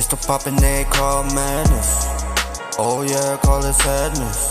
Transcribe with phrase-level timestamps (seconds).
[0.00, 2.08] the popping, they call madness.
[2.78, 4.48] Oh yeah, call it sadness.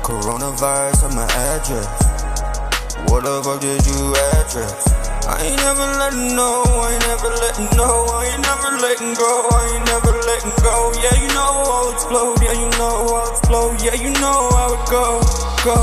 [0.00, 1.92] Coronavirus on my address.
[3.08, 4.80] What the fuck did you address?
[5.28, 9.30] I ain't never letting know, I ain't never letting know, I ain't never letting go,
[9.52, 10.76] I ain't never letting go.
[11.04, 14.84] Yeah, you know I'll explode, yeah, you know I'll explode, yeah, you know how it
[14.88, 15.20] go,
[15.68, 15.78] go.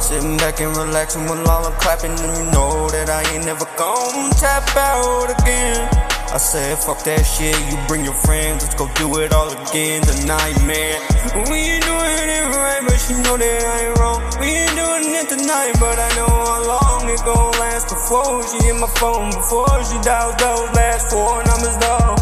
[0.00, 3.66] Sitting back and relaxing while all I'm clapping, and you know that I ain't never
[3.78, 6.13] gon' tap out again.
[6.34, 10.02] I said, fuck that shit, you bring your friends, let's go do it all again.
[10.02, 10.98] The nightmare.
[11.46, 14.18] We ain't doing it right, but she know that I ain't wrong.
[14.42, 18.66] We ain't doing it tonight, but I know how long it gon' last before she
[18.66, 22.18] hit my phone, before she dials those last four numbers though.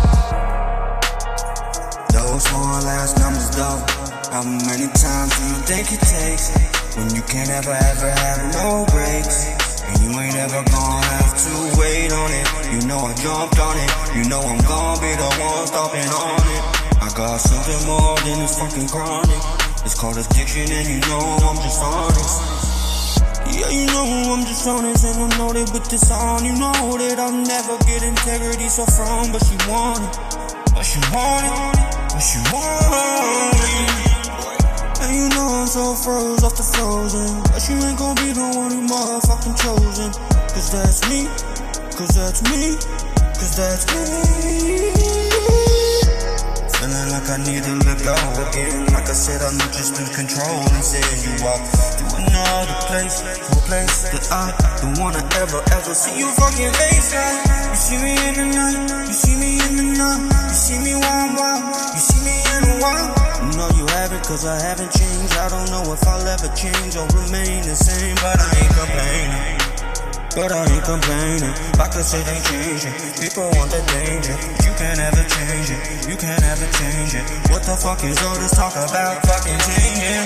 [2.12, 3.80] Those four last numbers though.
[4.28, 6.52] How many times do you think it takes
[7.00, 9.61] when you can't ever ever have no breaks?
[10.02, 12.46] You ain't ever gonna have to wait on it.
[12.74, 13.90] You know I jumped on it.
[14.18, 16.62] You know I'm gonna be the one stopping on it.
[16.98, 19.42] I got something more than this fucking chronic.
[19.86, 22.62] It's called addiction, and you know I'm just honest.
[23.52, 26.98] Yeah, you know I'm just honest, and I know that with this on, you know
[26.98, 30.14] that I'll never get integrity so from, but she want it,
[30.74, 31.81] but she want it,
[36.56, 40.10] the frozen, but you ain't gon' be the one who motherfucking chosen.
[40.52, 41.24] Cause that's me,
[41.96, 42.76] cause that's me,
[43.36, 44.04] cause that's me.
[46.76, 48.12] Feeling like I need to let go
[48.44, 48.90] again.
[48.92, 50.60] Like I said, I'm not just in control.
[50.76, 55.62] And said you walk to another place, to a place that I don't wanna ever,
[55.72, 57.16] ever see you fucking face.
[57.16, 60.20] You see me in the night, you see me in the night,
[60.52, 61.31] you see me wild,
[64.32, 65.36] cause I haven't changed.
[65.36, 69.44] I don't know if I'll ever change or remain the same, but I ain't complaining.
[70.32, 71.52] But I ain't complaining.
[71.76, 72.96] I said, they changing.
[73.20, 74.32] People want the danger.
[74.64, 75.80] You can't ever change it.
[76.08, 77.24] You can't ever change it.
[77.52, 80.24] What the fuck is all this talk about fucking changing?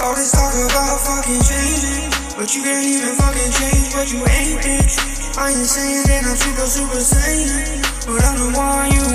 [0.00, 2.08] All this talk about fucking changing.
[2.40, 4.96] But you can't even fucking change what you ain't, bitch.
[5.36, 7.84] I ain't saying that I'm super, super saiyan.
[8.08, 9.05] But I know why you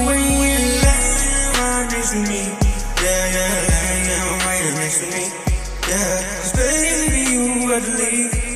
[5.91, 8.50] Yeah, cause baby, you to leave.